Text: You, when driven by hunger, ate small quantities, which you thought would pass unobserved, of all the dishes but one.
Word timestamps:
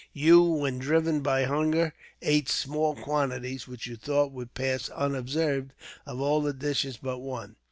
You, 0.13 0.41
when 0.41 0.79
driven 0.79 1.19
by 1.19 1.43
hunger, 1.43 1.93
ate 2.23 2.49
small 2.49 2.95
quantities, 2.95 3.67
which 3.67 3.85
you 3.85 3.95
thought 3.97 4.31
would 4.31 4.55
pass 4.55 4.89
unobserved, 4.89 5.73
of 6.07 6.19
all 6.19 6.41
the 6.41 6.53
dishes 6.53 6.97
but 6.97 7.19
one. 7.19 7.55